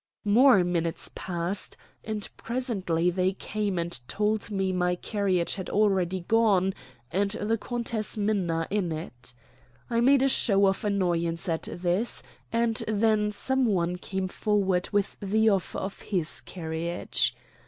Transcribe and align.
More 0.25 0.63
minutes 0.63 1.11
passed, 1.13 1.77
and 2.03 2.27
presently 2.35 3.11
they 3.11 3.33
came 3.33 3.77
and 3.77 3.99
told 4.07 4.49
me 4.49 4.73
my 4.73 4.95
carriage 4.95 5.53
had 5.53 5.69
already 5.69 6.21
gone 6.21 6.73
and 7.11 7.29
the 7.29 7.55
Countess 7.55 8.17
Minna 8.17 8.65
in 8.71 8.91
it. 8.91 9.35
I 9.91 10.01
made 10.01 10.23
a 10.23 10.27
show 10.27 10.65
of 10.65 10.83
annoyance 10.83 11.47
at 11.47 11.67
this; 11.71 12.23
and 12.51 12.77
then 12.87 13.31
some 13.31 13.67
one 13.67 13.95
came 13.97 14.27
forward 14.27 14.89
with 14.91 15.17
the 15.19 15.49
offer 15.51 15.77
of 15.77 16.01
his 16.01 16.41
carriage. 16.41 17.35